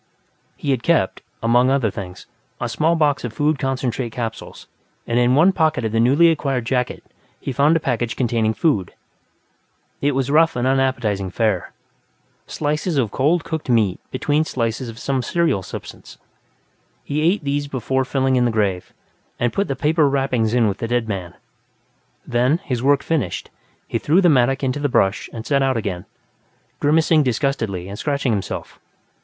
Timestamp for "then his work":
22.25-23.03